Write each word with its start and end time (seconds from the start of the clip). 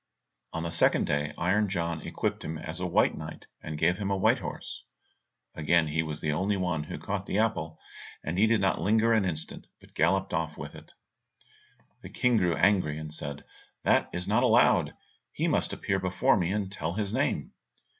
On 0.51 0.63
the 0.63 0.71
second 0.71 1.05
day 1.05 1.31
Iron 1.37 1.69
John 1.69 2.01
equipped 2.01 2.43
him 2.43 2.57
as 2.57 2.79
a 2.79 2.87
white 2.87 3.15
knight, 3.15 3.45
and 3.61 3.77
gave 3.77 3.99
him 3.99 4.09
a 4.09 4.17
white 4.17 4.39
horse. 4.39 4.83
Again 5.53 5.89
he 5.89 6.01
was 6.01 6.21
the 6.21 6.31
only 6.31 6.57
one 6.57 6.85
who 6.85 6.97
caught 6.97 7.27
the 7.27 7.37
apple, 7.37 7.79
and 8.23 8.39
he 8.39 8.47
did 8.47 8.61
not 8.61 8.81
linger 8.81 9.13
an 9.13 9.25
instant, 9.25 9.67
but 9.79 9.93
galloped 9.93 10.33
off 10.33 10.57
with 10.57 10.73
it. 10.73 10.93
The 12.01 12.09
King 12.09 12.37
grew 12.37 12.55
angry, 12.55 12.97
and 12.97 13.13
said, 13.13 13.43
"That 13.83 14.09
is 14.11 14.27
not 14.27 14.41
allowed; 14.41 14.95
he 15.33 15.47
must 15.47 15.71
appear 15.71 15.99
before 15.99 16.35
me 16.35 16.51
and 16.51 16.71
tell 16.71 16.93
his 16.93 17.13
name." 17.13 17.51